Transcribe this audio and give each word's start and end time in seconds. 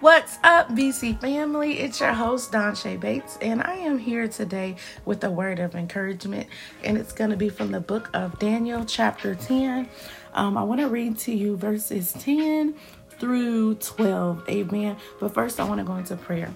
What's 0.00 0.38
up, 0.44 0.68
BC 0.68 1.20
family? 1.20 1.80
It's 1.80 1.98
your 1.98 2.12
host, 2.12 2.52
Don 2.52 2.76
Shay 2.76 2.96
Bates, 2.96 3.36
and 3.42 3.60
I 3.60 3.74
am 3.78 3.98
here 3.98 4.28
today 4.28 4.76
with 5.04 5.24
a 5.24 5.30
word 5.30 5.58
of 5.58 5.74
encouragement, 5.74 6.46
and 6.84 6.96
it's 6.96 7.12
going 7.12 7.30
to 7.30 7.36
be 7.36 7.48
from 7.48 7.72
the 7.72 7.80
book 7.80 8.08
of 8.14 8.38
Daniel, 8.38 8.84
chapter 8.84 9.34
10. 9.34 9.88
Um, 10.34 10.56
I 10.56 10.62
want 10.62 10.80
to 10.82 10.88
read 10.88 11.18
to 11.18 11.34
you 11.34 11.56
verses 11.56 12.12
10 12.12 12.76
through 13.18 13.76
12. 13.76 14.48
Amen. 14.48 14.96
But 15.20 15.34
first, 15.34 15.60
I 15.60 15.64
want 15.64 15.78
to 15.80 15.84
go 15.84 15.96
into 15.96 16.16
prayer. 16.16 16.52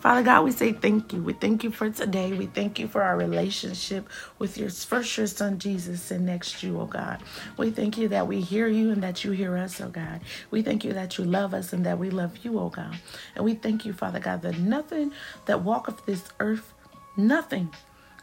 Father 0.00 0.22
God, 0.22 0.44
we 0.44 0.52
say 0.52 0.72
thank 0.72 1.12
you. 1.12 1.22
We 1.22 1.32
thank 1.32 1.64
you 1.64 1.70
for 1.70 1.90
today. 1.90 2.32
We 2.32 2.46
thank 2.46 2.78
you 2.78 2.88
for 2.88 3.02
our 3.02 3.16
relationship 3.16 4.08
with 4.38 4.58
your 4.58 4.70
first 4.70 5.16
your 5.16 5.26
son 5.26 5.58
Jesus 5.58 6.10
and 6.10 6.26
next 6.26 6.62
you, 6.62 6.80
oh 6.80 6.86
God. 6.86 7.22
We 7.56 7.70
thank 7.70 7.96
you 7.98 8.08
that 8.08 8.26
we 8.26 8.40
hear 8.40 8.68
you 8.68 8.90
and 8.90 9.02
that 9.02 9.24
you 9.24 9.30
hear 9.30 9.56
us, 9.56 9.80
oh 9.80 9.88
God. 9.88 10.20
We 10.50 10.62
thank 10.62 10.84
you 10.84 10.92
that 10.92 11.18
you 11.18 11.24
love 11.24 11.54
us 11.54 11.72
and 11.72 11.86
that 11.86 11.98
we 11.98 12.10
love 12.10 12.38
you, 12.44 12.58
oh 12.58 12.68
God. 12.68 12.96
And 13.36 13.44
we 13.44 13.54
thank 13.54 13.84
you, 13.84 13.92
Father 13.92 14.20
God, 14.20 14.42
that 14.42 14.58
nothing 14.58 15.12
that 15.46 15.62
walketh 15.62 16.04
this 16.06 16.24
earth, 16.40 16.72
nothing 17.16 17.70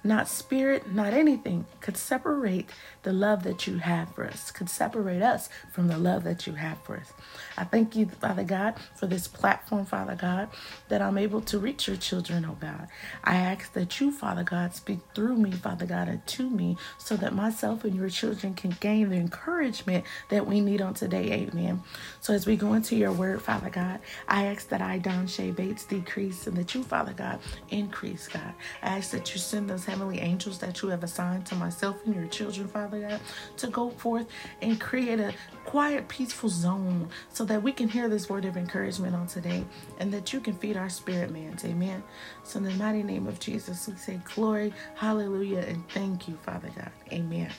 not 0.03 0.27
spirit, 0.27 0.94
not 0.94 1.13
anything 1.13 1.66
could 1.81 1.98
separate 1.98 2.70
the 3.03 3.13
love 3.13 3.44
that 3.44 3.67
you 3.67 3.77
have 3.80 4.13
for 4.13 4.25
us, 4.25 4.52
could 4.52 4.70
separate 4.70 5.22
us 5.22 5.49
from 5.72 5.88
the 5.88 5.98
love 5.98 6.23
that 6.23 6.48
you 6.48 6.53
have 6.53 6.77
for 6.84 6.98
us. 6.98 7.13
I 7.58 7.63
thank 7.63 7.95
you, 7.95 8.05
Father 8.08 8.44
God, 8.44 8.75
for 8.95 9.08
this 9.08 9.27
platform, 9.27 9.85
Father 9.85 10.16
God, 10.16 10.49
that 10.89 11.02
I'm 11.02 11.17
able 11.17 11.41
to 11.41 11.59
reach 11.59 11.88
your 11.88 11.98
children, 11.98 12.45
oh 12.45 12.58
God. 12.59 12.88
I 13.23 13.35
ask 13.35 13.73
that 13.73 13.99
you, 13.99 14.12
Father 14.12 14.44
God, 14.44 14.73
speak 14.75 14.99
through 15.13 15.35
me, 15.35 15.52
Father 15.52 15.85
God, 15.85 16.08
and 16.08 16.25
to 16.27 16.50
me, 16.50 16.77
so 16.97 17.16
that 17.17 17.34
myself 17.34 17.84
and 17.84 17.95
your 17.95 18.09
children 18.09 18.53
can 18.53 18.75
gain 18.80 19.09
the 19.09 19.17
encouragement 19.17 20.05
that 20.30 20.45
we 20.47 20.61
need 20.61 20.81
on 20.81 20.94
today. 20.94 21.31
Amen. 21.31 21.84
So 22.22 22.34
as 22.34 22.45
we 22.45 22.55
go 22.55 22.73
into 22.73 22.95
your 22.95 23.11
word, 23.11 23.41
Father 23.41 23.70
God, 23.70 24.00
I 24.27 24.45
ask 24.47 24.70
that 24.70 24.81
I, 24.81 24.97
Don 25.00 25.27
Shay 25.27 25.52
Bates, 25.52 25.86
decrease 25.86 26.47
and 26.47 26.58
that 26.58 26.73
you, 26.75 26.84
Father 26.84 27.13
God, 27.13 27.39
increase, 27.70 28.28
God. 28.28 28.53
I 28.81 28.97
ask 28.97 29.11
that 29.11 29.34
you 29.34 29.39
send 29.39 29.69
those 29.69 29.86
heavenly 29.89 30.19
angels 30.19 30.59
that 30.59 30.81
you 30.81 30.89
have 30.89 31.03
assigned 31.03 31.45
to 31.47 31.55
myself 31.55 31.97
and 32.05 32.15
your 32.15 32.27
children, 32.27 32.67
Father 32.67 33.01
God, 33.01 33.19
to 33.57 33.67
go 33.67 33.89
forth 33.89 34.27
and 34.61 34.79
create 34.79 35.19
a 35.19 35.33
quiet, 35.65 36.07
peaceful 36.07 36.49
zone 36.49 37.09
so 37.31 37.43
that 37.45 37.61
we 37.61 37.71
can 37.71 37.87
hear 37.89 38.07
this 38.07 38.29
word 38.29 38.45
of 38.45 38.57
encouragement 38.57 39.15
on 39.15 39.27
today 39.27 39.63
and 39.99 40.11
that 40.13 40.31
you 40.33 40.39
can 40.39 40.53
feed 40.53 40.77
our 40.77 40.89
spirit 40.89 41.31
man. 41.31 41.57
Amen. 41.65 42.03
So 42.43 42.57
in 42.59 42.65
the 42.65 42.71
mighty 42.71 43.03
name 43.03 43.27
of 43.27 43.39
Jesus, 43.39 43.87
we 43.87 43.95
say 43.95 44.19
glory, 44.35 44.73
hallelujah, 44.95 45.59
and 45.67 45.87
thank 45.89 46.27
you, 46.27 46.37
Father 46.43 46.69
God. 46.75 46.91
Amen. 47.11 47.51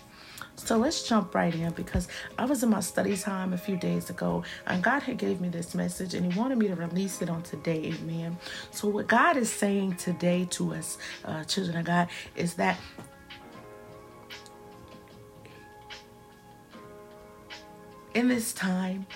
So 0.56 0.76
let's 0.76 1.08
jump 1.08 1.34
right 1.34 1.54
in 1.54 1.72
because 1.72 2.06
I 2.38 2.44
was 2.44 2.62
in 2.62 2.68
my 2.68 2.80
study 2.80 3.16
time 3.16 3.52
a 3.54 3.58
few 3.58 3.76
days 3.76 4.10
ago 4.10 4.44
and 4.66 4.82
God 4.82 5.02
had 5.02 5.16
gave 5.16 5.40
me 5.40 5.48
this 5.48 5.74
message 5.74 6.14
and 6.14 6.30
he 6.30 6.38
wanted 6.38 6.58
me 6.58 6.68
to 6.68 6.74
release 6.74 7.22
it 7.22 7.30
on 7.30 7.42
today. 7.42 7.94
Amen. 8.02 8.36
So 8.70 8.88
what 8.88 9.06
God 9.06 9.36
is 9.36 9.50
saying 9.50 9.96
today 9.96 10.46
to 10.50 10.74
us, 10.74 10.98
uh, 11.24 11.44
children 11.44 11.78
of 11.78 11.86
God, 11.86 12.08
is 12.36 12.54
that 12.54 12.78
in 18.14 18.28
this 18.28 18.52
time, 18.52 19.06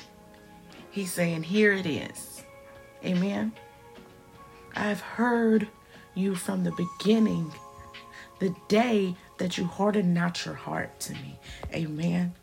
he's 0.90 1.12
saying, 1.12 1.42
here 1.42 1.72
it 1.72 1.86
is. 1.86 2.44
Amen. 3.04 3.52
I've 4.74 5.00
heard 5.00 5.68
you 6.14 6.34
from 6.34 6.64
the 6.64 6.72
beginning, 6.72 7.52
the 8.38 8.54
day 8.68 9.14
that 9.38 9.58
you 9.58 9.64
hardened 9.64 10.14
not 10.14 10.44
your 10.44 10.54
heart 10.54 10.98
to 11.00 11.12
me. 11.14 11.38
Amen. 11.72 12.34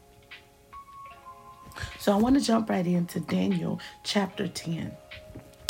So 1.99 2.11
I 2.11 2.15
want 2.15 2.35
to 2.37 2.41
jump 2.41 2.69
right 2.69 2.85
into 2.85 3.19
Daniel 3.21 3.79
chapter 4.03 4.47
10, 4.47 4.91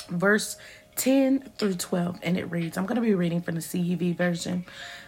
verse 0.09 0.57
10 0.95 1.51
through 1.57 1.75
12, 1.75 2.19
and 2.21 2.37
it 2.37 2.49
reads 2.51 2.77
I'm 2.77 2.85
going 2.85 2.95
to 2.95 3.01
be 3.01 3.13
reading 3.13 3.41
from 3.41 3.55
the 3.55 3.61
CEV 3.61 4.15
version 4.15 4.65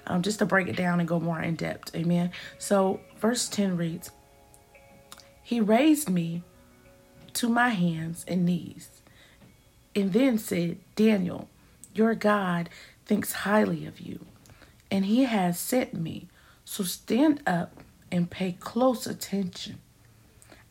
um, 0.07 0.21
just 0.21 0.39
to 0.39 0.45
break 0.45 0.67
it 0.67 0.75
down 0.75 0.99
and 0.99 1.07
go 1.07 1.19
more 1.19 1.41
in 1.41 1.55
depth. 1.55 1.95
Amen. 1.95 2.31
So, 2.57 2.99
verse 3.17 3.47
10 3.49 3.77
reads 3.77 4.11
He 5.41 5.59
raised 5.59 6.09
me 6.09 6.43
to 7.33 7.49
my 7.49 7.69
hands 7.69 8.25
and 8.27 8.45
knees, 8.45 8.89
and 9.95 10.13
then 10.13 10.37
said, 10.37 10.77
Daniel, 10.95 11.49
your 11.93 12.15
God 12.15 12.69
thinks 13.05 13.33
highly 13.33 13.85
of 13.85 13.99
you 13.99 14.25
and 14.93 15.05
he 15.05 15.23
has 15.23 15.59
sent 15.59 15.95
me. 15.95 16.27
So 16.65 16.83
stand 16.83 17.41
up 17.47 17.81
and 18.11 18.29
pay 18.29 18.51
close 18.51 19.07
attention. 19.07 19.79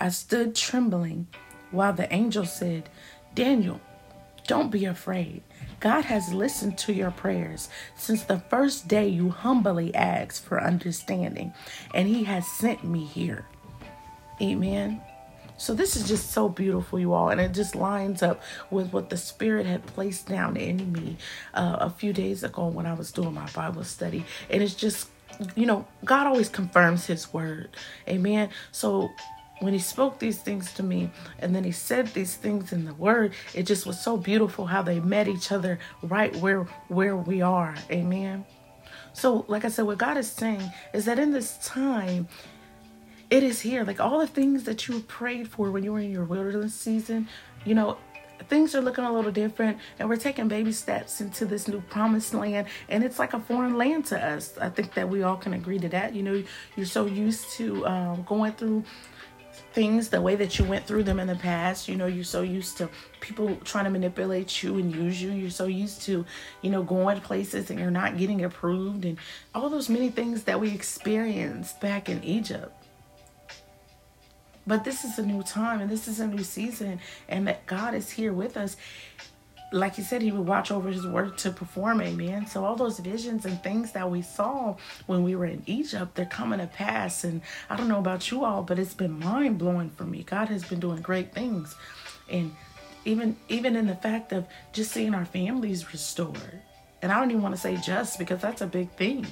I 0.00 0.10
stood 0.10 0.54
trembling 0.54 1.26
while 1.72 1.92
the 1.92 2.10
angel 2.14 2.46
said, 2.46 2.88
Daniel, 3.34 3.80
don't 4.46 4.70
be 4.70 4.84
afraid. 4.84 5.42
God 5.80 6.04
has 6.04 6.32
listened 6.32 6.78
to 6.78 6.92
your 6.92 7.10
prayers 7.10 7.68
since 7.96 8.22
the 8.22 8.38
first 8.38 8.88
day 8.88 9.08
you 9.08 9.30
humbly 9.30 9.94
asked 9.94 10.44
for 10.44 10.62
understanding, 10.62 11.52
and 11.94 12.08
He 12.08 12.24
has 12.24 12.46
sent 12.46 12.84
me 12.84 13.04
here. 13.04 13.46
Amen. 14.40 15.00
So 15.56 15.74
this 15.74 15.94
is 15.94 16.08
just 16.08 16.32
so 16.32 16.48
beautiful, 16.48 16.98
you 16.98 17.12
all, 17.12 17.28
and 17.28 17.40
it 17.40 17.52
just 17.52 17.76
lines 17.76 18.22
up 18.22 18.42
with 18.70 18.92
what 18.92 19.10
the 19.10 19.16
Spirit 19.16 19.64
had 19.64 19.86
placed 19.86 20.26
down 20.26 20.56
in 20.56 20.92
me 20.92 21.16
uh, 21.54 21.76
a 21.80 21.90
few 21.90 22.12
days 22.12 22.42
ago 22.42 22.66
when 22.66 22.86
I 22.86 22.94
was 22.94 23.12
doing 23.12 23.34
my 23.34 23.48
Bible 23.50 23.84
study, 23.84 24.24
and 24.50 24.62
it's 24.62 24.74
just 24.74 25.08
you 25.56 25.66
know, 25.66 25.86
God 26.04 26.26
always 26.26 26.48
confirms 26.48 27.06
His 27.06 27.32
word, 27.32 27.70
Amen. 28.08 28.50
So 28.70 29.10
when 29.60 29.72
he 29.72 29.78
spoke 29.78 30.18
these 30.18 30.38
things 30.38 30.72
to 30.74 30.82
me 30.82 31.10
and 31.38 31.54
then 31.54 31.64
he 31.64 31.72
said 31.72 32.08
these 32.08 32.36
things 32.36 32.72
in 32.72 32.84
the 32.84 32.94
word 32.94 33.32
it 33.54 33.64
just 33.64 33.86
was 33.86 34.00
so 34.00 34.16
beautiful 34.16 34.66
how 34.66 34.82
they 34.82 34.98
met 35.00 35.28
each 35.28 35.52
other 35.52 35.78
right 36.02 36.34
where 36.36 36.62
where 36.88 37.16
we 37.16 37.42
are. 37.42 37.74
Amen. 37.90 38.44
So 39.12 39.44
like 39.48 39.64
i 39.64 39.68
said 39.68 39.86
what 39.86 39.98
god 39.98 40.16
is 40.16 40.30
saying 40.30 40.70
is 40.92 41.04
that 41.04 41.18
in 41.18 41.32
this 41.32 41.58
time 41.58 42.28
it 43.32 43.42
is 43.42 43.62
here. 43.62 43.82
Like 43.82 43.98
all 43.98 44.18
the 44.18 44.26
things 44.26 44.64
that 44.64 44.86
you 44.88 45.00
prayed 45.00 45.48
for 45.48 45.70
when 45.70 45.82
you 45.82 45.94
were 45.94 46.00
in 46.00 46.10
your 46.10 46.24
wilderness 46.24 46.74
season, 46.74 47.28
you 47.64 47.74
know, 47.74 47.96
things 48.50 48.74
are 48.74 48.82
looking 48.82 49.04
a 49.04 49.12
little 49.12 49.32
different 49.32 49.78
and 49.98 50.06
we're 50.06 50.16
taking 50.16 50.48
baby 50.48 50.70
steps 50.70 51.22
into 51.22 51.46
this 51.46 51.66
new 51.66 51.80
promised 51.80 52.34
land 52.34 52.66
and 52.90 53.02
it's 53.02 53.18
like 53.18 53.32
a 53.32 53.40
foreign 53.40 53.78
land 53.78 54.04
to 54.06 54.22
us. 54.22 54.58
I 54.60 54.68
think 54.68 54.92
that 54.94 55.08
we 55.08 55.22
all 55.22 55.38
can 55.38 55.54
agree 55.54 55.78
to 55.78 55.88
that. 55.88 56.14
You 56.14 56.22
know 56.22 56.42
you're 56.76 56.84
so 56.84 57.06
used 57.06 57.52
to 57.52 57.86
um, 57.86 58.22
going 58.24 58.52
through 58.52 58.84
things 59.72 60.08
the 60.08 60.20
way 60.20 60.36
that 60.36 60.58
you 60.58 60.64
went 60.64 60.86
through 60.86 61.02
them 61.02 61.18
in 61.18 61.26
the 61.26 61.34
past 61.36 61.88
you 61.88 61.96
know 61.96 62.06
you're 62.06 62.24
so 62.24 62.42
used 62.42 62.76
to 62.76 62.88
people 63.20 63.56
trying 63.64 63.84
to 63.84 63.90
manipulate 63.90 64.62
you 64.62 64.76
and 64.76 64.94
use 64.94 65.20
you 65.22 65.30
you're 65.30 65.50
so 65.50 65.66
used 65.66 66.02
to 66.02 66.24
you 66.60 66.70
know 66.70 66.82
going 66.82 67.20
places 67.20 67.70
and 67.70 67.78
you're 67.78 67.90
not 67.90 68.18
getting 68.18 68.44
approved 68.44 69.04
and 69.04 69.18
all 69.54 69.70
those 69.70 69.88
many 69.88 70.10
things 70.10 70.44
that 70.44 70.60
we 70.60 70.70
experienced 70.70 71.80
back 71.80 72.08
in 72.08 72.22
egypt 72.22 72.82
but 74.66 74.84
this 74.84 75.04
is 75.04 75.18
a 75.18 75.26
new 75.26 75.42
time 75.42 75.80
and 75.80 75.90
this 75.90 76.06
is 76.06 76.20
a 76.20 76.26
new 76.26 76.44
season, 76.44 77.00
and 77.28 77.46
that 77.48 77.66
God 77.66 77.94
is 77.94 78.10
here 78.10 78.32
with 78.32 78.56
us. 78.56 78.76
Like 79.72 79.96
he 79.96 80.02
said, 80.02 80.20
he 80.20 80.30
would 80.32 80.46
watch 80.46 80.70
over 80.70 80.90
his 80.90 81.06
word 81.06 81.38
to 81.38 81.50
perform, 81.50 82.02
amen. 82.02 82.46
So, 82.46 82.64
all 82.64 82.76
those 82.76 82.98
visions 82.98 83.46
and 83.46 83.62
things 83.62 83.92
that 83.92 84.10
we 84.10 84.20
saw 84.20 84.76
when 85.06 85.24
we 85.24 85.34
were 85.34 85.46
in 85.46 85.62
Egypt, 85.66 86.14
they're 86.14 86.26
coming 86.26 86.58
to 86.58 86.66
pass. 86.66 87.24
And 87.24 87.40
I 87.70 87.76
don't 87.76 87.88
know 87.88 87.98
about 87.98 88.30
you 88.30 88.44
all, 88.44 88.62
but 88.62 88.78
it's 88.78 88.94
been 88.94 89.18
mind 89.18 89.58
blowing 89.58 89.90
for 89.90 90.04
me. 90.04 90.24
God 90.24 90.48
has 90.48 90.64
been 90.64 90.80
doing 90.80 91.00
great 91.00 91.32
things. 91.32 91.74
And 92.30 92.54
even 93.04 93.36
even 93.48 93.76
in 93.76 93.86
the 93.86 93.96
fact 93.96 94.32
of 94.32 94.46
just 94.72 94.92
seeing 94.92 95.14
our 95.14 95.24
families 95.24 95.92
restored. 95.92 96.60
And 97.00 97.10
I 97.10 97.18
don't 97.18 97.30
even 97.30 97.42
want 97.42 97.54
to 97.54 97.60
say 97.60 97.76
just 97.76 98.18
because 98.18 98.40
that's 98.40 98.60
a 98.60 98.66
big 98.66 98.90
thing. 98.92 99.26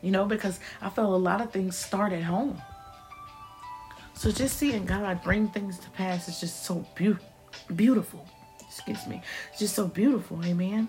You 0.00 0.10
know, 0.10 0.24
because 0.24 0.60
I 0.80 0.88
feel 0.88 1.14
a 1.14 1.16
lot 1.16 1.42
of 1.42 1.50
things 1.50 1.76
start 1.76 2.12
at 2.12 2.22
home. 2.22 2.60
So 4.14 4.30
just 4.30 4.58
seeing 4.58 4.84
God 4.86 5.22
bring 5.22 5.48
things 5.48 5.78
to 5.78 5.90
pass 5.90 6.28
is 6.28 6.40
just 6.40 6.64
so 6.64 6.86
be- 6.94 7.16
beautiful. 7.74 8.26
Excuse 8.70 9.04
me. 9.08 9.20
It's 9.50 9.58
just 9.58 9.74
so 9.74 9.88
beautiful. 9.88 10.44
Amen. 10.44 10.88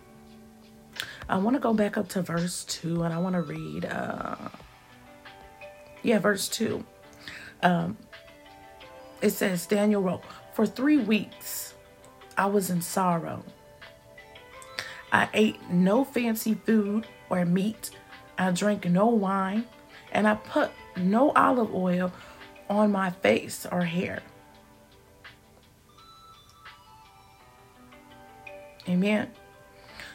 I 1.27 1.37
want 1.37 1.55
to 1.55 1.59
go 1.59 1.73
back 1.73 1.97
up 1.97 2.09
to 2.09 2.21
verse 2.21 2.63
2 2.65 3.01
and 3.01 3.11
I 3.11 3.17
want 3.17 3.33
to 3.33 3.41
read 3.41 3.85
uh 3.85 4.35
yeah, 6.03 6.19
verse 6.19 6.47
2. 6.49 6.85
Um 7.63 7.97
it 9.19 9.31
says 9.31 9.65
Daniel 9.65 10.01
wrote, 10.01 10.21
"For 10.53 10.67
3 10.67 10.97
weeks 10.99 11.73
I 12.37 12.45
was 12.45 12.69
in 12.69 12.81
sorrow. 12.81 13.43
I 15.11 15.27
ate 15.33 15.69
no 15.69 16.03
fancy 16.03 16.53
food 16.53 17.07
or 17.29 17.43
meat. 17.45 17.89
I 18.37 18.51
drank 18.51 18.85
no 18.85 19.07
wine, 19.07 19.65
and 20.11 20.27
I 20.27 20.35
put 20.35 20.69
no 20.95 21.31
olive 21.31 21.73
oil 21.73 22.11
on 22.69 22.91
my 22.91 23.09
face 23.09 23.65
or 23.71 23.81
hair. 23.81 24.21
Amen. 28.91 29.31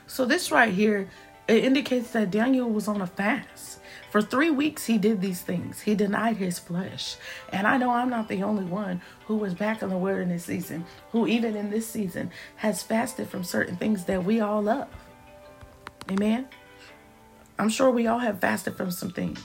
So 0.07 0.25
this 0.25 0.51
right 0.51 0.73
here 0.73 1.09
it 1.49 1.65
indicates 1.65 2.11
that 2.11 2.31
Daniel 2.31 2.69
was 2.69 2.89
on 2.89 3.01
a 3.01 3.07
fast. 3.07 3.79
For 4.11 4.21
three 4.21 4.51
weeks, 4.51 4.87
he 4.87 4.99
did 4.99 5.21
these 5.21 5.43
things. 5.43 5.81
He 5.81 5.95
denied 5.95 6.37
his 6.37 6.59
flesh. 6.59 7.17
And 7.53 7.67
I 7.67 7.77
know 7.77 7.91
I'm 7.91 8.11
not 8.11 8.29
the 8.29 8.43
only 8.43 8.65
one 8.65 9.01
who 9.27 9.37
was 9.37 9.55
back 9.55 9.83
in 9.83 9.91
the 9.91 9.99
wilderness 9.99 10.45
season, 10.45 10.85
who 11.13 11.27
even 11.27 11.55
in 11.55 11.71
this 11.71 11.87
season 11.87 12.31
has 12.57 12.83
fasted 12.83 13.29
from 13.29 13.45
certain 13.45 13.77
things 13.77 14.05
that 14.05 14.25
we 14.25 14.41
all 14.41 14.63
love. 14.63 14.89
Amen. 16.11 16.49
I'm 17.59 17.69
sure 17.69 17.91
we 17.91 18.07
all 18.07 18.19
have 18.19 18.41
fasted 18.41 18.77
from 18.77 18.91
some 18.91 19.11
things. 19.11 19.41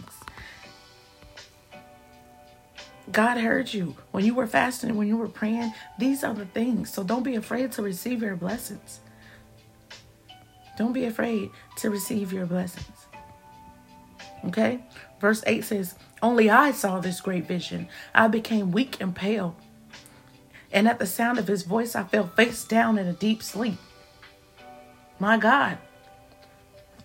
God 3.11 3.37
heard 3.37 3.73
you 3.73 3.95
when 4.11 4.25
you 4.25 4.33
were 4.33 4.47
fasting, 4.47 4.95
when 4.95 5.07
you 5.07 5.17
were 5.17 5.27
praying. 5.27 5.73
These 5.99 6.23
are 6.23 6.33
the 6.33 6.45
things. 6.45 6.91
So 6.93 7.03
don't 7.03 7.23
be 7.23 7.35
afraid 7.35 7.71
to 7.73 7.81
receive 7.81 8.21
your 8.21 8.35
blessings. 8.35 9.01
Don't 10.77 10.93
be 10.93 11.05
afraid 11.05 11.49
to 11.77 11.89
receive 11.89 12.33
your 12.33 12.45
blessings. 12.45 13.07
Okay? 14.45 14.79
Verse 15.19 15.43
8 15.45 15.63
says, 15.63 15.95
Only 16.21 16.49
I 16.49 16.71
saw 16.71 16.99
this 16.99 17.21
great 17.21 17.47
vision. 17.47 17.87
I 18.13 18.27
became 18.27 18.71
weak 18.71 18.99
and 18.99 19.15
pale. 19.15 19.55
And 20.71 20.87
at 20.87 20.99
the 20.99 21.05
sound 21.05 21.37
of 21.37 21.47
his 21.47 21.63
voice, 21.63 21.95
I 21.95 22.03
fell 22.03 22.27
face 22.27 22.63
down 22.63 22.97
in 22.97 23.07
a 23.07 23.13
deep 23.13 23.43
sleep. 23.43 23.77
My 25.19 25.37
God. 25.37 25.77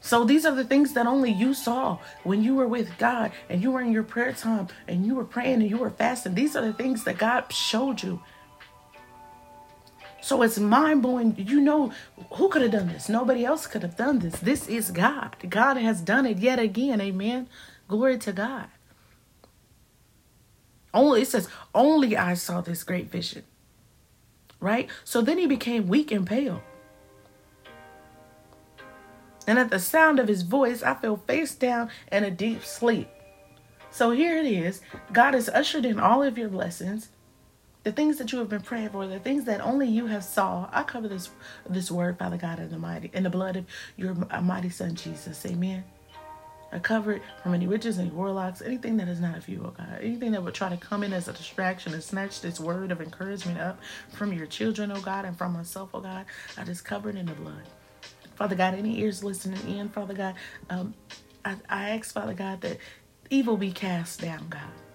So 0.00 0.24
these 0.24 0.46
are 0.46 0.54
the 0.54 0.64
things 0.64 0.92
that 0.92 1.06
only 1.06 1.32
you 1.32 1.52
saw 1.52 1.98
when 2.22 2.42
you 2.42 2.54
were 2.54 2.68
with 2.68 2.96
God 2.96 3.32
and 3.48 3.60
you 3.60 3.72
were 3.72 3.80
in 3.80 3.90
your 3.90 4.04
prayer 4.04 4.32
time 4.32 4.68
and 4.86 5.04
you 5.04 5.16
were 5.16 5.24
praying 5.24 5.62
and 5.62 5.68
you 5.68 5.78
were 5.78 5.90
fasting. 5.90 6.34
These 6.34 6.54
are 6.54 6.64
the 6.64 6.72
things 6.72 7.02
that 7.04 7.18
God 7.18 7.52
showed 7.52 8.02
you. 8.04 8.22
So 10.26 10.42
it's 10.42 10.58
mind 10.58 11.02
blowing. 11.02 11.36
You 11.38 11.60
know, 11.60 11.92
who 12.32 12.48
could 12.48 12.62
have 12.62 12.72
done 12.72 12.88
this? 12.88 13.08
Nobody 13.08 13.44
else 13.44 13.68
could 13.68 13.82
have 13.82 13.96
done 13.96 14.18
this. 14.18 14.40
This 14.40 14.66
is 14.66 14.90
God. 14.90 15.36
God 15.48 15.76
has 15.76 16.00
done 16.00 16.26
it 16.26 16.38
yet 16.38 16.58
again. 16.58 17.00
Amen. 17.00 17.48
Glory 17.86 18.18
to 18.18 18.32
God. 18.32 18.66
Only 20.92 21.22
it 21.22 21.28
says, 21.28 21.48
only 21.72 22.16
I 22.16 22.34
saw 22.34 22.60
this 22.60 22.82
great 22.82 23.08
vision. 23.08 23.44
Right? 24.58 24.90
So 25.04 25.22
then 25.22 25.38
he 25.38 25.46
became 25.46 25.86
weak 25.86 26.10
and 26.10 26.26
pale. 26.26 26.60
And 29.46 29.60
at 29.60 29.70
the 29.70 29.78
sound 29.78 30.18
of 30.18 30.26
his 30.26 30.42
voice, 30.42 30.82
I 30.82 30.94
fell 30.94 31.18
face 31.18 31.54
down 31.54 31.88
in 32.10 32.24
a 32.24 32.32
deep 32.32 32.64
sleep. 32.64 33.08
So 33.92 34.10
here 34.10 34.36
it 34.36 34.46
is. 34.46 34.80
God 35.12 35.34
has 35.34 35.48
ushered 35.48 35.84
in 35.84 36.00
all 36.00 36.24
of 36.24 36.36
your 36.36 36.48
blessings 36.48 37.10
the 37.86 37.92
things 37.92 38.18
that 38.18 38.32
you 38.32 38.40
have 38.40 38.48
been 38.48 38.62
praying 38.62 38.88
for, 38.88 39.06
the 39.06 39.20
things 39.20 39.44
that 39.44 39.60
only 39.60 39.86
you 39.86 40.06
have 40.06 40.24
saw. 40.24 40.68
I 40.72 40.82
cover 40.82 41.06
this 41.06 41.30
this 41.70 41.88
word, 41.88 42.18
Father 42.18 42.36
God, 42.36 42.58
in 42.58 42.68
the 42.68 42.78
mighty 42.78 43.12
in 43.14 43.22
the 43.22 43.30
blood 43.30 43.54
of 43.54 43.64
your 43.96 44.12
mighty 44.42 44.70
Son 44.70 44.96
Jesus. 44.96 45.46
Amen. 45.46 45.84
I 46.72 46.80
cover 46.80 47.12
it 47.12 47.22
from 47.44 47.54
any 47.54 47.68
witches 47.68 48.00
any 48.00 48.10
warlocks, 48.10 48.60
anything 48.60 48.96
that 48.96 49.06
is 49.06 49.20
not 49.20 49.36
of 49.36 49.48
you, 49.48 49.62
oh 49.64 49.70
God. 49.70 50.00
Anything 50.02 50.32
that 50.32 50.42
would 50.42 50.52
try 50.52 50.68
to 50.68 50.76
come 50.76 51.04
in 51.04 51.12
as 51.12 51.28
a 51.28 51.32
distraction 51.32 51.94
and 51.94 52.02
snatch 52.02 52.40
this 52.40 52.58
word 52.58 52.90
of 52.90 53.00
encouragement 53.00 53.60
up 53.60 53.78
from 54.12 54.32
your 54.32 54.46
children, 54.46 54.90
oh 54.90 55.00
God, 55.00 55.24
and 55.24 55.38
from 55.38 55.52
myself, 55.52 55.90
oh 55.94 56.00
God. 56.00 56.26
I 56.58 56.64
just 56.64 56.84
cover 56.84 57.08
it 57.08 57.14
in 57.14 57.26
the 57.26 57.34
blood. 57.34 57.62
Father 58.34 58.56
God, 58.56 58.74
any 58.74 58.98
ears 58.98 59.22
listening 59.22 59.78
in, 59.78 59.90
Father 59.90 60.14
God, 60.14 60.34
um, 60.70 60.92
I, 61.44 61.54
I 61.68 61.90
ask, 61.90 62.12
Father 62.12 62.34
God, 62.34 62.62
that 62.62 62.78
evil 63.30 63.56
be 63.56 63.70
cast 63.70 64.22
down, 64.22 64.48
God 64.48 64.85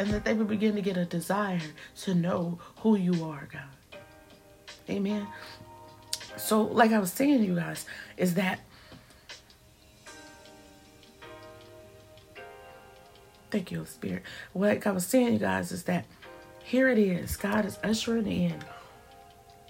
and 0.00 0.08
that 0.08 0.24
they 0.24 0.32
would 0.32 0.48
begin 0.48 0.74
to 0.74 0.80
get 0.80 0.96
a 0.96 1.04
desire 1.04 1.60
to 1.94 2.14
know 2.14 2.58
who 2.78 2.96
you 2.96 3.22
are, 3.22 3.46
God. 3.52 4.00
Amen. 4.88 5.26
So, 6.38 6.62
like 6.62 6.90
I 6.92 6.98
was 6.98 7.12
saying, 7.12 7.44
you 7.44 7.54
guys, 7.54 7.84
is 8.16 8.32
that 8.34 8.60
thank 13.50 13.70
you, 13.70 13.84
Spirit. 13.84 14.22
What 14.54 14.86
I 14.86 14.90
was 14.90 15.04
saying, 15.04 15.34
you 15.34 15.38
guys, 15.38 15.70
is 15.70 15.84
that 15.84 16.06
here 16.64 16.88
it 16.88 16.98
is. 16.98 17.36
God 17.36 17.66
is 17.66 17.78
ushering 17.84 18.26
in 18.26 18.54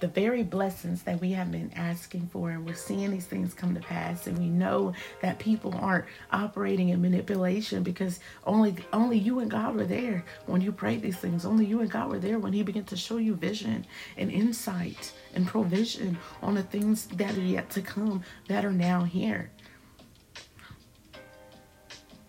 the 0.00 0.08
very 0.08 0.42
blessings 0.42 1.02
that 1.02 1.20
we 1.20 1.30
have 1.32 1.52
been 1.52 1.70
asking 1.76 2.26
for 2.32 2.50
and 2.50 2.66
we're 2.66 2.74
seeing 2.74 3.10
these 3.10 3.26
things 3.26 3.52
come 3.52 3.74
to 3.74 3.80
pass 3.80 4.26
and 4.26 4.38
we 4.38 4.48
know 4.48 4.94
that 5.20 5.38
people 5.38 5.74
aren't 5.78 6.06
operating 6.32 6.88
in 6.88 7.02
manipulation 7.02 7.82
because 7.82 8.18
only 8.46 8.74
only 8.94 9.18
you 9.18 9.40
and 9.40 9.50
God 9.50 9.76
were 9.76 9.84
there 9.84 10.24
when 10.46 10.62
you 10.62 10.72
prayed 10.72 11.02
these 11.02 11.18
things. 11.18 11.44
Only 11.44 11.66
you 11.66 11.80
and 11.80 11.90
God 11.90 12.08
were 12.08 12.18
there 12.18 12.38
when 12.38 12.52
he 12.52 12.62
began 12.62 12.84
to 12.84 12.96
show 12.96 13.18
you 13.18 13.34
vision 13.34 13.86
and 14.16 14.30
insight 14.30 15.12
and 15.34 15.46
provision 15.46 16.18
on 16.42 16.54
the 16.54 16.62
things 16.62 17.06
that 17.08 17.36
are 17.36 17.40
yet 17.42 17.68
to 17.70 17.82
come 17.82 18.22
that 18.48 18.64
are 18.64 18.72
now 18.72 19.04
here. 19.04 19.50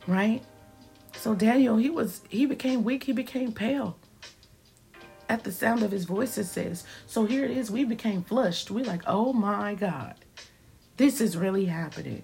Right? 0.08 0.44
So 1.14 1.36
Daniel 1.36 1.78
he 1.78 1.90
was 1.90 2.22
he 2.28 2.46
became 2.46 2.84
weak 2.84 3.06
he 3.06 3.14
became 3.14 3.54
pale 3.54 3.98
at 5.32 5.46
the 5.46 5.52
sound 5.52 5.82
of 5.82 5.92
his 5.92 6.04
voice, 6.04 6.38
it 6.38 6.44
says. 6.44 6.84
So 7.08 7.24
here 7.24 7.46
it 7.46 7.52
is. 7.52 7.72
We 7.72 7.86
became 7.86 8.22
flushed. 8.22 8.70
We're 8.70 8.84
like, 8.84 9.04
oh 9.08 9.32
my 9.32 9.76
God, 9.76 10.16
this 10.98 11.22
is 11.22 11.38
really 11.38 11.64
happening. 11.64 12.24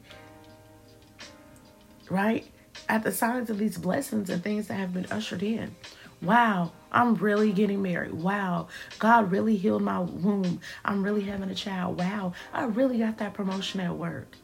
Right? 2.09 2.45
At 2.89 3.03
the 3.03 3.13
signs 3.13 3.49
of 3.49 3.59
these 3.59 3.77
blessings 3.77 4.29
and 4.29 4.43
things 4.43 4.67
that 4.67 4.73
have 4.73 4.93
been 4.93 5.05
ushered 5.05 5.41
in. 5.41 5.73
Wow, 6.21 6.73
I'm 6.91 7.15
really 7.15 7.53
getting 7.53 7.81
married. 7.81 8.13
Wow, 8.13 8.67
God 8.99 9.31
really 9.31 9.55
healed 9.55 9.83
my 9.83 9.99
womb. 9.99 10.59
I'm 10.83 11.01
really 11.01 11.21
having 11.21 11.49
a 11.49 11.55
child. 11.55 11.97
Wow, 11.97 12.33
I 12.51 12.65
really 12.65 12.97
got 12.97 13.19
that 13.19 13.33
promotion 13.33 13.79
at 13.79 13.95
work. 13.95 14.35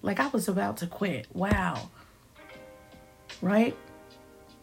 Like 0.00 0.20
I 0.20 0.28
was 0.28 0.46
about 0.46 0.76
to 0.76 0.86
quit. 0.86 1.26
Wow. 1.32 1.90
Right? 3.40 3.76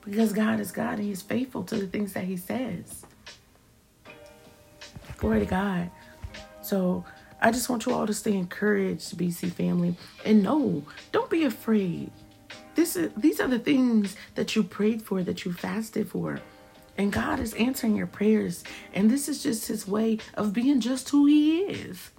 Because 0.05 0.31
God 0.31 0.61
is 0.61 0.71
God 0.71 0.99
and 0.99 1.03
He's 1.03 1.21
faithful 1.21 1.63
to 1.63 1.75
the 1.75 1.87
things 1.87 2.13
that 2.13 2.23
He 2.23 2.37
says. 2.37 3.05
Glory 5.19 5.39
to 5.39 5.45
God. 5.45 5.91
So 6.61 7.03
I 7.41 7.51
just 7.51 7.69
want 7.69 7.85
you 7.85 7.93
all 7.93 8.07
to 8.07 8.13
stay 8.13 8.33
encouraged, 8.35 9.17
BC 9.17 9.51
family. 9.51 9.95
And 10.25 10.43
no, 10.43 10.83
don't 11.11 11.29
be 11.29 11.43
afraid. 11.43 12.11
This 12.75 12.95
is 12.95 13.11
these 13.17 13.39
are 13.41 13.47
the 13.47 13.59
things 13.59 14.15
that 14.35 14.55
you 14.55 14.63
prayed 14.63 15.01
for, 15.01 15.21
that 15.23 15.43
you 15.43 15.51
fasted 15.51 16.09
for. 16.09 16.39
And 16.97 17.11
God 17.11 17.39
is 17.39 17.53
answering 17.53 17.95
your 17.95 18.07
prayers. 18.07 18.63
And 18.93 19.09
this 19.09 19.29
is 19.29 19.43
just 19.43 19.67
his 19.67 19.87
way 19.87 20.19
of 20.35 20.53
being 20.53 20.79
just 20.79 21.09
who 21.09 21.25
he 21.25 21.59
is. 21.61 22.11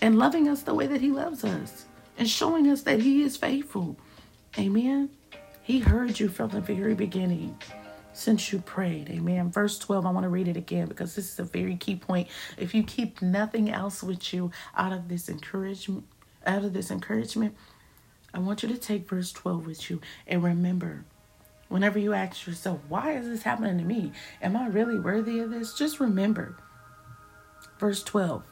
And 0.00 0.18
loving 0.18 0.48
us 0.48 0.62
the 0.62 0.74
way 0.74 0.86
that 0.86 1.00
he 1.00 1.10
loves 1.10 1.44
us. 1.44 1.86
And 2.18 2.28
showing 2.28 2.68
us 2.68 2.82
that 2.82 3.00
he 3.00 3.22
is 3.22 3.36
faithful. 3.36 3.96
Amen. 4.58 5.10
He 5.62 5.80
heard 5.80 6.20
you 6.20 6.28
from 6.28 6.50
the 6.50 6.60
very 6.60 6.94
beginning 6.94 7.58
since 8.14 8.52
you 8.52 8.60
prayed. 8.60 9.10
Amen. 9.10 9.50
Verse 9.50 9.78
12, 9.78 10.06
I 10.06 10.10
want 10.10 10.24
to 10.24 10.30
read 10.30 10.48
it 10.48 10.56
again 10.56 10.88
because 10.88 11.14
this 11.14 11.32
is 11.32 11.38
a 11.38 11.44
very 11.44 11.76
key 11.76 11.96
point. 11.96 12.28
If 12.56 12.74
you 12.74 12.82
keep 12.82 13.20
nothing 13.20 13.70
else 13.70 14.02
with 14.02 14.32
you 14.32 14.50
out 14.76 14.92
of 14.92 15.08
this 15.08 15.28
encouragement, 15.28 16.06
out 16.46 16.64
of 16.64 16.72
this 16.72 16.90
encouragement, 16.90 17.54
I 18.32 18.38
want 18.38 18.62
you 18.62 18.68
to 18.70 18.78
take 18.78 19.08
verse 19.08 19.32
12 19.32 19.66
with 19.66 19.90
you 19.90 20.00
and 20.26 20.42
remember 20.42 21.04
whenever 21.68 21.98
you 21.98 22.12
ask 22.12 22.46
yourself, 22.46 22.80
why 22.88 23.12
is 23.12 23.26
this 23.26 23.42
happening 23.42 23.78
to 23.78 23.84
me? 23.84 24.12
Am 24.40 24.56
I 24.56 24.68
really 24.68 24.98
worthy 24.98 25.40
of 25.40 25.50
this? 25.50 25.74
Just 25.74 26.00
remember 26.00 26.56
verse 27.78 28.02
12. 28.02 28.42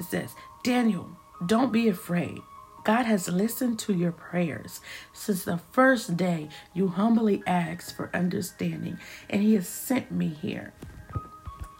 It 0.00 0.06
says, 0.06 0.34
Daniel, 0.62 1.10
don't 1.46 1.72
be 1.72 1.88
afraid. 1.88 2.40
God 2.84 3.06
has 3.06 3.28
listened 3.28 3.78
to 3.80 3.94
your 3.94 4.12
prayers 4.12 4.80
since 5.12 5.44
the 5.44 5.58
first 5.72 6.16
day 6.16 6.48
you 6.74 6.88
humbly 6.88 7.42
asked 7.46 7.96
for 7.96 8.10
understanding, 8.14 8.98
and 9.30 9.42
He 9.42 9.54
has 9.54 9.66
sent 9.66 10.10
me 10.12 10.28
here. 10.28 10.72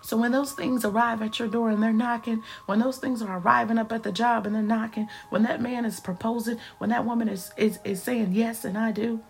So 0.03 0.19
when 0.19 0.33
those 0.33 0.53
things 0.53 0.85
arrive 0.85 1.23
at 1.23 1.39
your 1.39 1.49
door 1.49 1.71
and 1.71 1.83
they're 1.83 1.93
knocking, 1.93 2.43
when 2.67 2.79
those 2.79 2.99
things 2.99 3.23
are 3.23 3.39
arriving 3.39 3.79
up 3.79 3.91
at 3.91 4.03
the 4.03 4.13
job 4.13 4.45
and 4.45 4.55
they're 4.55 4.63
knocking, 4.63 5.09
when 5.31 5.45
that 5.45 5.63
man 5.63 5.87
is 5.87 5.99
proposing, 5.99 6.59
when 6.79 6.91
that 6.91 7.07
woman 7.07 7.29
is 7.29 7.53
is, 7.57 7.79
is 7.85 8.03
saying 8.03 8.33
yes 8.33 8.65
and 8.65 8.77
I 8.77 8.93
do, 8.93 9.21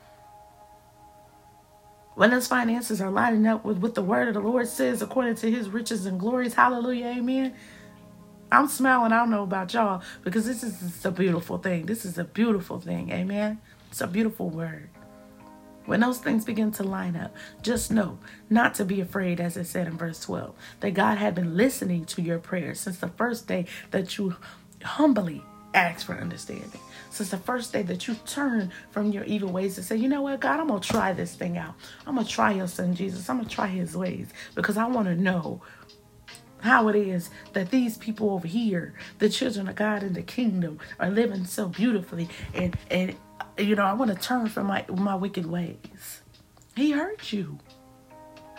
when 2.14 2.30
those 2.30 2.46
finances 2.46 3.00
are 3.00 3.10
lining 3.10 3.46
up 3.46 3.64
with 3.64 3.78
what 3.78 3.94
the 3.94 4.02
word 4.02 4.28
of 4.28 4.34
the 4.34 4.40
Lord 4.40 4.68
says 4.68 5.02
according 5.02 5.36
to 5.36 5.50
his 5.50 5.68
riches 5.68 6.06
and 6.06 6.18
glories, 6.18 6.54
hallelujah, 6.54 7.06
amen. 7.06 7.54
I'm 8.54 8.68
smiling. 8.68 9.12
I 9.12 9.18
don't 9.18 9.30
know 9.30 9.42
about 9.42 9.74
y'all 9.74 10.02
because 10.22 10.46
this 10.46 10.62
is 10.62 11.04
a 11.04 11.10
beautiful 11.10 11.58
thing. 11.58 11.86
This 11.86 12.04
is 12.04 12.18
a 12.18 12.24
beautiful 12.24 12.80
thing. 12.80 13.10
Amen. 13.10 13.60
It's 13.90 14.00
a 14.00 14.06
beautiful 14.06 14.48
word. 14.48 14.90
When 15.86 16.00
those 16.00 16.18
things 16.18 16.44
begin 16.44 16.70
to 16.72 16.82
line 16.82 17.14
up, 17.14 17.34
just 17.62 17.90
know 17.90 18.18
not 18.48 18.74
to 18.76 18.84
be 18.84 19.00
afraid, 19.00 19.38
as 19.40 19.56
it 19.56 19.66
said 19.66 19.86
in 19.86 19.98
verse 19.98 20.20
12, 20.20 20.54
that 20.80 20.94
God 20.94 21.18
had 21.18 21.34
been 21.34 21.56
listening 21.56 22.06
to 22.06 22.22
your 22.22 22.38
prayers 22.38 22.80
since 22.80 22.98
the 22.98 23.08
first 23.08 23.46
day 23.46 23.66
that 23.90 24.16
you 24.16 24.36
humbly 24.82 25.42
asked 25.74 26.06
for 26.06 26.14
understanding. 26.14 26.80
Since 27.10 27.30
the 27.30 27.36
first 27.36 27.72
day 27.72 27.82
that 27.82 28.08
you 28.08 28.14
turn 28.26 28.72
from 28.90 29.12
your 29.12 29.24
evil 29.24 29.50
ways 29.50 29.76
and 29.76 29.86
say, 29.86 29.96
you 29.96 30.08
know 30.08 30.22
what, 30.22 30.40
God, 30.40 30.60
I'm 30.60 30.68
going 30.68 30.80
to 30.80 30.88
try 30.88 31.12
this 31.12 31.34
thing 31.34 31.58
out. 31.58 31.74
I'm 32.06 32.14
going 32.14 32.26
to 32.26 32.32
try 32.32 32.52
your 32.52 32.68
son 32.68 32.94
Jesus. 32.94 33.28
I'm 33.28 33.36
going 33.36 33.48
to 33.48 33.54
try 33.54 33.66
his 33.66 33.96
ways 33.96 34.28
because 34.54 34.76
I 34.76 34.86
want 34.86 35.08
to 35.08 35.16
know 35.16 35.60
how 36.64 36.88
it 36.88 36.96
is 36.96 37.28
that 37.52 37.70
these 37.70 37.98
people 37.98 38.30
over 38.30 38.48
here, 38.48 38.94
the 39.18 39.28
children 39.28 39.68
of 39.68 39.76
God 39.76 40.02
in 40.02 40.14
the 40.14 40.22
kingdom, 40.22 40.78
are 40.98 41.10
living 41.10 41.44
so 41.44 41.68
beautifully 41.68 42.28
and 42.54 42.76
and 42.90 43.14
you 43.58 43.76
know, 43.76 43.84
I 43.84 43.92
want 43.92 44.10
to 44.10 44.16
turn 44.16 44.48
from 44.48 44.66
my 44.68 44.84
my 44.88 45.14
wicked 45.14 45.46
ways. 45.46 46.22
He 46.74 46.90
hurt 46.90 47.32
you. 47.32 47.58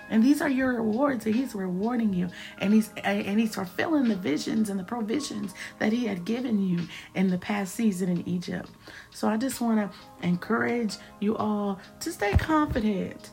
And 0.07 0.23
these 0.23 0.39
are 0.39 0.49
your 0.49 0.73
rewards, 0.75 1.25
and 1.25 1.33
He's 1.33 1.55
rewarding 1.55 2.13
you, 2.13 2.29
and 2.59 2.71
He's 2.71 2.91
and 3.03 3.39
He's 3.39 3.55
fulfilling 3.55 4.07
the 4.07 4.15
visions 4.15 4.69
and 4.69 4.79
the 4.79 4.83
provisions 4.83 5.55
that 5.79 5.91
He 5.91 6.05
had 6.05 6.25
given 6.25 6.61
you 6.61 6.87
in 7.15 7.31
the 7.31 7.39
past 7.39 7.73
season 7.73 8.09
in 8.09 8.29
Egypt. 8.29 8.69
So 9.09 9.27
I 9.27 9.37
just 9.37 9.61
want 9.61 9.79
to 9.79 10.27
encourage 10.27 10.97
you 11.19 11.35
all 11.37 11.79
to 12.01 12.11
stay 12.11 12.33
confident, 12.37 13.31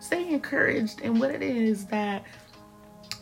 stay 0.00 0.32
encouraged 0.32 1.02
in 1.02 1.18
what 1.18 1.30
it 1.30 1.42
is 1.42 1.84
that 1.86 2.24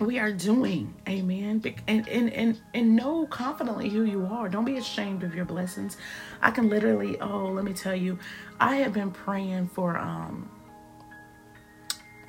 we 0.01 0.19
are 0.19 0.33
doing. 0.33 0.95
Amen. 1.09 1.63
And, 1.87 2.09
and 2.09 2.33
and 2.33 2.61
and 2.75 2.97
know 2.97 3.27
confidently 3.27 3.89
who 3.89 4.05
you 4.05 4.27
are. 4.27 4.49
Don't 4.49 4.65
be 4.65 4.77
ashamed 4.77 5.23
of 5.23 5.35
your 5.35 5.45
blessings. 5.45 5.97
I 6.41 6.51
can 6.51 6.69
literally 6.69 7.21
oh 7.21 7.47
let 7.47 7.65
me 7.65 7.73
tell 7.73 7.95
you 7.95 8.19
i 8.61 8.77
have 8.77 8.93
been 8.93 9.11
praying 9.11 9.69
for 9.69 9.97
um 9.99 10.49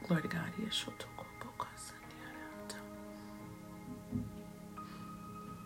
glory 0.07 0.23
to 0.23 0.27
god. 0.27 0.43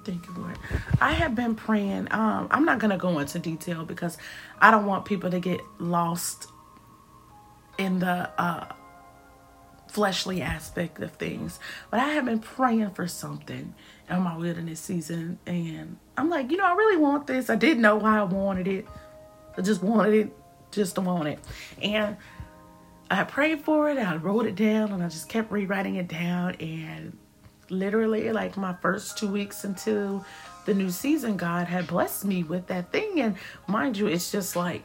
Thank 0.08 0.26
you, 0.26 0.36
Lord. 0.42 0.58
I 1.02 1.12
have 1.12 1.36
been 1.36 1.54
praying. 1.54 2.08
Um, 2.12 2.48
I'm 2.50 2.64
not 2.64 2.80
gonna 2.80 2.98
go 2.98 3.20
into 3.20 3.40
detail 3.40 3.84
because 3.84 4.18
I 4.62 4.72
don't 4.72 4.86
want 4.86 5.04
people 5.04 5.30
to 5.30 5.40
get 5.42 5.60
lost 5.80 6.48
in 7.78 8.00
the 8.00 8.30
uh 8.42 8.74
fleshly 9.88 10.42
aspect 10.42 11.02
of 11.02 11.12
things. 11.14 11.60
But 11.90 12.00
I 12.00 12.10
have 12.10 12.26
been 12.26 12.40
praying 12.40 12.92
for 12.92 13.08
something 13.08 13.74
in 14.10 14.22
my 14.22 14.38
wilderness 14.38 14.80
season. 14.80 15.40
And 15.46 15.98
I'm 16.18 16.30
like, 16.30 16.52
you 16.52 16.58
know, 16.58 16.66
I 16.66 16.74
really 16.74 16.98
want 16.98 17.28
this. 17.28 17.50
I 17.50 17.56
didn't 17.56 17.82
know 17.82 17.96
why 17.98 18.20
I 18.20 18.24
wanted 18.24 18.68
it. 18.68 18.88
I 19.58 19.62
just 19.62 19.82
wanted 19.82 20.14
it, 20.14 20.34
just 20.72 20.96
to 20.96 21.02
want 21.02 21.28
it. 21.28 21.40
And 21.82 22.18
I 23.10 23.24
prayed 23.24 23.62
for 23.62 23.90
it. 23.90 23.98
I 23.98 24.18
wrote 24.18 24.46
it 24.46 24.56
down 24.56 24.92
and 24.92 25.02
I 25.02 25.10
just 25.10 25.30
kept 25.30 25.52
rewriting 25.52 25.96
it 25.96 26.08
down. 26.08 26.56
And 26.56 27.18
literally, 27.70 28.32
like 28.32 28.58
my 28.58 28.74
first 28.82 29.18
two 29.18 29.28
weeks 29.28 29.64
until 29.64 30.26
the 30.66 30.74
new 30.74 30.90
season, 30.90 31.38
God 31.38 31.68
had 31.68 31.88
blessed 31.88 32.26
me 32.26 32.44
with 32.44 32.68
that 32.68 32.92
thing. 32.92 33.22
And 33.22 33.36
mind 33.68 33.98
you, 33.98 34.08
it's 34.08 34.32
just 34.32 34.56
like, 34.56 34.84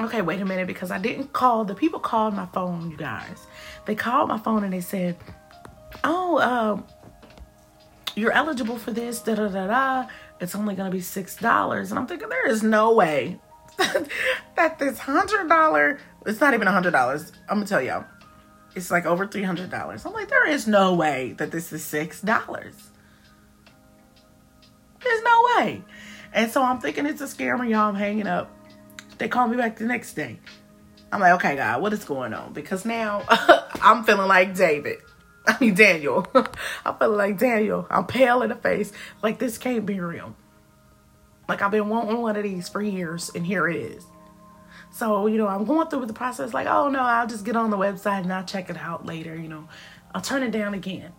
okay, 0.00 0.22
wait 0.22 0.40
a 0.40 0.44
minute, 0.44 0.66
because 0.66 0.90
I 0.90 0.98
didn't 0.98 1.32
call. 1.32 1.64
The 1.64 1.74
people 1.74 2.00
called 2.00 2.34
my 2.34 2.46
phone, 2.46 2.90
you 2.90 2.96
guys. 2.96 3.46
They 3.86 3.94
called 3.94 4.28
my 4.28 4.38
phone 4.38 4.64
and 4.64 4.72
they 4.72 4.80
said, 4.80 5.16
oh, 6.04 6.38
um, 6.38 6.84
you're 8.14 8.32
eligible 8.32 8.78
for 8.78 8.90
this, 8.90 9.20
da 9.20 9.34
da 9.34 9.48
da 9.48 9.66
da. 9.66 10.08
It's 10.40 10.54
only 10.54 10.76
to 10.76 10.90
be 10.90 10.98
$6. 10.98 11.90
And 11.90 11.98
I'm 11.98 12.06
thinking, 12.06 12.28
there 12.28 12.48
is 12.48 12.62
no 12.62 12.92
way 12.94 13.38
that 14.56 14.78
this 14.78 14.98
$100, 14.98 15.98
it's 16.26 16.40
not 16.40 16.54
even 16.54 16.68
a 16.68 16.70
$100. 16.70 17.32
I'm 17.48 17.56
going 17.56 17.62
to 17.62 17.68
tell 17.68 17.82
y'all. 17.82 18.04
It's 18.74 18.90
like 18.90 19.06
over 19.06 19.26
$300. 19.26 20.06
I'm 20.06 20.12
like, 20.12 20.28
there 20.28 20.46
is 20.46 20.68
no 20.68 20.94
way 20.94 21.34
that 21.38 21.50
this 21.50 21.72
is 21.72 21.82
$6. 21.82 22.22
There's 25.02 25.22
no 25.22 25.48
way. 25.56 25.82
And 26.32 26.50
so 26.50 26.62
I'm 26.62 26.80
thinking 26.80 27.06
it's 27.06 27.20
a 27.20 27.24
scammer, 27.24 27.68
y'all. 27.68 27.88
I'm 27.88 27.94
hanging 27.94 28.26
up. 28.26 28.54
They 29.18 29.28
call 29.28 29.48
me 29.48 29.56
back 29.56 29.76
the 29.76 29.84
next 29.84 30.14
day. 30.14 30.38
I'm 31.10 31.20
like, 31.20 31.34
okay, 31.34 31.56
God, 31.56 31.82
what 31.82 31.92
is 31.92 32.04
going 32.04 32.34
on? 32.34 32.52
Because 32.52 32.84
now 32.84 33.24
I'm 33.82 34.04
feeling 34.04 34.28
like 34.28 34.54
David. 34.54 34.98
I 35.46 35.56
mean, 35.60 35.74
Daniel. 35.74 36.26
I'm 36.84 36.96
feeling 36.98 37.16
like 37.16 37.38
Daniel. 37.38 37.86
I'm 37.90 38.06
pale 38.06 38.42
in 38.42 38.50
the 38.50 38.54
face. 38.54 38.92
Like, 39.22 39.38
this 39.38 39.58
can't 39.58 39.86
be 39.86 40.00
real. 40.00 40.36
Like, 41.48 41.62
I've 41.62 41.70
been 41.70 41.88
wanting 41.88 42.20
one 42.20 42.36
of 42.36 42.42
these 42.42 42.68
for 42.68 42.82
years, 42.82 43.30
and 43.34 43.46
here 43.46 43.68
it 43.68 43.76
is. 43.76 44.04
So, 44.90 45.26
you 45.26 45.38
know, 45.38 45.48
I'm 45.48 45.64
going 45.64 45.88
through 45.88 46.06
the 46.06 46.12
process 46.12 46.52
like, 46.52 46.66
oh, 46.66 46.88
no, 46.88 47.00
I'll 47.00 47.26
just 47.26 47.44
get 47.44 47.56
on 47.56 47.70
the 47.70 47.76
website 47.76 48.22
and 48.22 48.32
I'll 48.32 48.44
check 48.44 48.68
it 48.68 48.76
out 48.76 49.06
later. 49.06 49.36
You 49.36 49.48
know, 49.48 49.68
I'll 50.14 50.20
turn 50.20 50.42
it 50.42 50.50
down 50.50 50.74
again. 50.74 51.12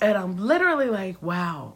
And 0.00 0.18
I'm 0.18 0.36
literally 0.36 0.88
like, 0.88 1.22
wow, 1.22 1.74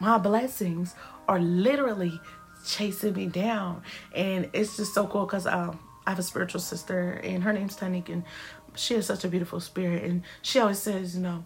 my 0.00 0.18
blessings 0.18 0.94
are 1.30 1.38
literally 1.38 2.20
chasing 2.66 3.14
me 3.14 3.26
down. 3.26 3.82
And 4.14 4.50
it's 4.52 4.76
just 4.76 4.92
so 4.92 5.06
cool 5.06 5.26
because 5.26 5.46
um, 5.46 5.78
I 6.04 6.10
have 6.10 6.18
a 6.18 6.24
spiritual 6.24 6.60
sister 6.60 7.20
and 7.22 7.44
her 7.44 7.52
name's 7.52 7.76
Tanik 7.76 8.08
and 8.08 8.24
she 8.74 8.94
has 8.94 9.06
such 9.06 9.24
a 9.24 9.28
beautiful 9.28 9.60
spirit. 9.60 10.02
And 10.02 10.22
she 10.42 10.58
always 10.58 10.80
says, 10.80 11.14
you 11.14 11.22
know, 11.22 11.44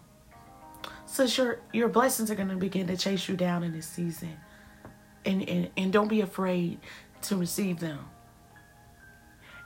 sis, 1.05 1.37
your, 1.37 1.59
your 1.71 1.87
blessings 1.87 2.31
are 2.31 2.35
going 2.35 2.49
to 2.49 2.55
begin 2.55 2.87
to 2.87 2.97
chase 2.97 3.29
you 3.29 3.35
down 3.37 3.63
in 3.63 3.73
this 3.73 3.87
season. 3.87 4.35
And, 5.23 5.47
and, 5.47 5.69
and 5.77 5.93
don't 5.93 6.07
be 6.07 6.21
afraid 6.21 6.79
to 7.23 7.37
receive 7.37 7.79
them. 7.79 7.99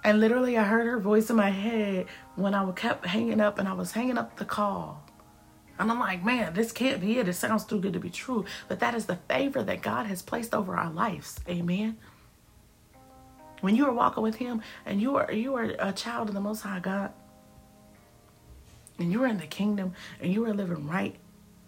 And 0.03 0.19
literally, 0.19 0.57
I 0.57 0.63
heard 0.63 0.85
her 0.85 0.99
voice 0.99 1.29
in 1.29 1.37
my 1.37 1.49
head 1.49 2.07
when 2.35 2.53
I 2.53 2.69
kept 2.71 3.05
hanging 3.05 3.39
up 3.39 3.57
and 3.57 3.69
I 3.69 3.73
was 3.73 3.93
hanging 3.93 4.17
up 4.17 4.37
the 4.37 4.45
call. 4.45 5.08
And 5.79 5.89
I'm 5.89 5.99
like, 5.99 6.23
man, 6.23 6.53
this 6.53 6.73
can't 6.73 6.99
be 6.99 7.19
it. 7.19 7.27
It 7.29 7.33
sounds 7.33 7.63
too 7.63 7.79
good 7.79 7.93
to 7.93 7.99
be 7.99 8.09
true. 8.09 8.43
But 8.67 8.81
that 8.81 8.93
is 8.93 9.05
the 9.05 9.15
favor 9.15 9.63
that 9.63 9.81
God 9.81 10.05
has 10.07 10.21
placed 10.21 10.53
over 10.53 10.75
our 10.75 10.91
lives. 10.91 11.39
Amen. 11.47 11.97
When 13.61 13.75
you 13.75 13.85
are 13.87 13.93
walking 13.93 14.21
with 14.21 14.35
Him 14.35 14.61
and 14.85 15.01
you 15.01 15.15
are 15.15 15.31
you 15.31 15.55
are 15.55 15.73
a 15.79 15.91
child 15.93 16.27
of 16.27 16.35
the 16.35 16.41
Most 16.41 16.61
High 16.61 16.79
God, 16.79 17.11
and 18.99 19.11
you 19.11 19.23
are 19.23 19.27
in 19.27 19.37
the 19.37 19.47
kingdom 19.47 19.93
and 20.21 20.33
you 20.33 20.45
are 20.45 20.53
living 20.53 20.85
right 20.87 21.15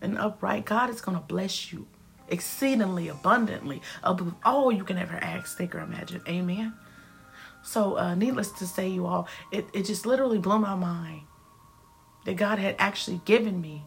and 0.02 0.18
upright, 0.18 0.66
God 0.66 0.90
is 0.90 1.00
going 1.00 1.18
to 1.18 1.24
bless 1.24 1.72
you 1.72 1.88
exceedingly 2.28 3.08
abundantly 3.08 3.82
above 4.04 4.36
all 4.44 4.72
you 4.72 4.84
can 4.84 4.98
ever 4.98 5.16
ask, 5.16 5.58
think, 5.58 5.76
or 5.76 5.80
imagine. 5.80 6.22
Amen. 6.28 6.74
So, 7.64 7.98
uh, 7.98 8.16
needless 8.16 8.52
to 8.54 8.66
say, 8.66 8.88
you 8.88 9.06
all, 9.06 9.28
it, 9.52 9.68
it 9.74 9.84
just 9.86 10.06
literally 10.06 10.40
blew 10.40 10.58
my 10.58 10.76
mind 10.76 11.22
that 12.26 12.36
God 12.36 12.58
had 12.58 12.76
actually 12.80 13.22
given 13.26 13.62
me 13.62 13.84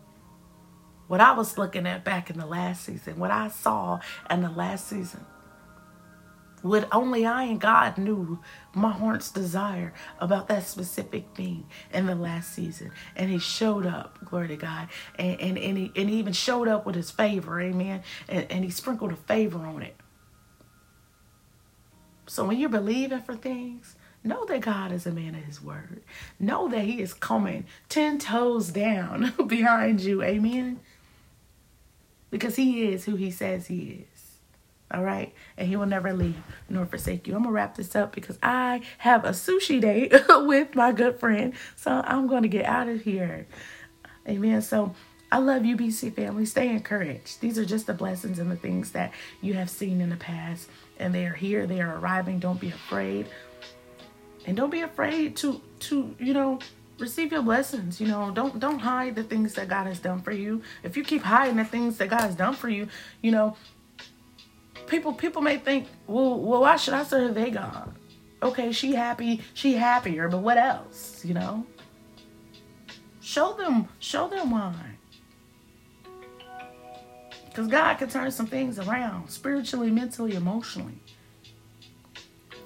what 1.06 1.20
I 1.20 1.32
was 1.32 1.58
looking 1.58 1.86
at 1.86 2.04
back 2.04 2.30
in 2.30 2.38
the 2.38 2.46
last 2.46 2.84
season, 2.84 3.18
what 3.18 3.30
I 3.30 3.48
saw 3.48 4.00
in 4.30 4.42
the 4.42 4.50
last 4.50 4.88
season. 4.88 5.24
What 6.62 6.88
only 6.92 7.26
I 7.26 7.42
and 7.42 7.60
God 7.60 7.98
knew 7.98 8.38
my 8.72 8.90
heart's 8.90 9.30
desire 9.30 9.92
about 10.18 10.48
that 10.48 10.62
specific 10.62 11.26
thing 11.34 11.66
in 11.92 12.06
the 12.06 12.14
last 12.14 12.54
season. 12.54 12.90
And 13.16 13.30
he 13.30 13.38
showed 13.38 13.84
up, 13.84 14.18
glory 14.24 14.48
to 14.48 14.56
God. 14.56 14.88
And, 15.18 15.38
and, 15.42 15.58
and, 15.58 15.76
he, 15.76 15.92
and 15.94 16.08
he 16.08 16.16
even 16.16 16.32
showed 16.32 16.66
up 16.66 16.86
with 16.86 16.94
his 16.94 17.10
favor, 17.10 17.60
amen. 17.60 18.02
And, 18.30 18.50
and 18.50 18.64
he 18.64 18.70
sprinkled 18.70 19.12
a 19.12 19.16
favor 19.16 19.58
on 19.58 19.82
it. 19.82 19.94
So 22.26 22.46
when 22.46 22.58
you're 22.58 22.70
believing 22.70 23.20
for 23.20 23.36
things, 23.36 23.94
know 24.22 24.46
that 24.46 24.62
God 24.62 24.90
is 24.90 25.04
a 25.04 25.12
man 25.12 25.34
of 25.34 25.44
his 25.44 25.60
word. 25.60 26.02
Know 26.40 26.66
that 26.68 26.84
he 26.84 27.02
is 27.02 27.12
coming 27.12 27.66
10 27.90 28.20
toes 28.20 28.70
down 28.70 29.34
behind 29.46 30.00
you, 30.00 30.22
amen 30.22 30.80
because 32.34 32.56
he 32.56 32.88
is 32.88 33.04
who 33.04 33.14
he 33.14 33.30
says 33.30 33.68
he 33.68 34.06
is. 34.12 34.38
All 34.90 35.04
right. 35.04 35.32
And 35.56 35.68
he 35.68 35.76
will 35.76 35.86
never 35.86 36.12
leave 36.12 36.34
nor 36.68 36.84
forsake 36.84 37.28
you. 37.28 37.36
I'm 37.36 37.42
going 37.42 37.52
to 37.52 37.54
wrap 37.54 37.76
this 37.76 37.94
up 37.94 38.12
because 38.12 38.40
I 38.42 38.80
have 38.98 39.24
a 39.24 39.28
sushi 39.28 39.80
date 39.80 40.12
with 40.28 40.74
my 40.74 40.90
good 40.90 41.20
friend. 41.20 41.52
So 41.76 41.92
I'm 41.92 42.26
going 42.26 42.42
to 42.42 42.48
get 42.48 42.64
out 42.64 42.88
of 42.88 43.02
here. 43.02 43.46
Amen. 44.28 44.62
So 44.62 44.96
I 45.30 45.38
love 45.38 45.64
you, 45.64 45.76
BC 45.76 46.12
family. 46.12 46.44
Stay 46.44 46.70
encouraged. 46.70 47.40
These 47.40 47.56
are 47.56 47.64
just 47.64 47.86
the 47.86 47.94
blessings 47.94 48.40
and 48.40 48.50
the 48.50 48.56
things 48.56 48.90
that 48.90 49.12
you 49.40 49.54
have 49.54 49.70
seen 49.70 50.00
in 50.00 50.10
the 50.10 50.16
past. 50.16 50.68
And 50.98 51.14
they 51.14 51.26
are 51.26 51.34
here. 51.34 51.68
They 51.68 51.80
are 51.80 52.00
arriving. 52.00 52.40
Don't 52.40 52.58
be 52.58 52.70
afraid. 52.70 53.28
And 54.44 54.56
don't 54.56 54.70
be 54.70 54.80
afraid 54.80 55.36
to, 55.36 55.62
to 55.78 56.16
you 56.18 56.34
know, 56.34 56.58
receive 57.04 57.30
your 57.32 57.42
blessings 57.42 58.00
you 58.00 58.08
know. 58.08 58.30
Don't 58.30 58.58
don't 58.58 58.80
hide 58.80 59.14
the 59.14 59.22
things 59.22 59.54
that 59.54 59.68
god 59.68 59.86
has 59.86 60.00
done 60.00 60.20
for 60.20 60.32
you. 60.32 60.62
If 60.82 60.96
you 60.96 61.04
keep 61.04 61.22
hiding 61.22 61.56
the 61.56 61.64
things 61.64 61.98
that 61.98 62.08
god 62.08 62.22
has 62.22 62.34
done 62.34 62.54
for 62.54 62.68
you 62.68 62.88
you 63.22 63.30
know 63.30 63.56
people 64.86 65.12
people 65.12 65.42
may 65.42 65.56
think 65.58 65.86
well 66.06 66.38
well 66.40 66.62
why 66.62 66.76
should 66.76 66.94
i 66.94 67.04
serve 67.04 67.34
their 67.34 67.50
god? 67.50 67.94
Okay 68.42 68.72
she 68.72 68.94
happy 68.94 69.42
she 69.54 69.74
happier 69.74 70.28
but 70.28 70.38
what 70.38 70.58
else 70.58 71.24
you 71.24 71.34
know? 71.34 71.66
Show 73.20 73.52
them 73.54 73.88
show 73.98 74.28
them 74.28 74.50
why. 74.50 74.74
Because 77.48 77.68
god 77.68 77.94
can 77.98 78.08
turn 78.08 78.30
some 78.30 78.46
things 78.46 78.78
around 78.78 79.28
spiritually 79.28 79.90
mentally 79.90 80.34
emotionally 80.34 81.00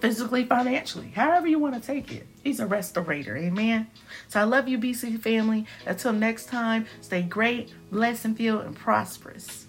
physically, 0.01 0.45
financially, 0.45 1.09
however 1.09 1.47
you 1.47 1.59
want 1.59 1.81
to 1.81 1.81
take 1.81 2.13
it. 2.13 2.27
He's 2.43 2.61
a 2.61 2.67
restorator. 2.67 3.37
Amen. 3.37 3.89
So 4.29 4.41
I 4.41 4.45
love 4.45 4.69
you, 4.69 4.79
BC 4.79 5.21
family. 5.21 5.67
Until 5.87 6.13
next 6.13 6.47
time, 6.47 6.87
stay 7.01 7.23
great, 7.23 7.73
blessed, 7.91 8.25
and 8.25 8.37
feel 8.37 8.61
and 8.61 8.75
prosperous. 8.75 9.68